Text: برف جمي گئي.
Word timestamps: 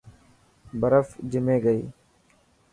برف 0.79 1.07
جمي 1.31 1.57
گئي. 1.65 1.81